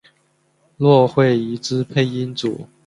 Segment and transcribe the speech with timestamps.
[0.77, 2.67] 骆慧怡之配音组。